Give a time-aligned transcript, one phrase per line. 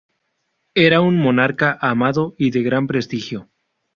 [0.87, 3.51] Era un monarca amado y de gran prestigio.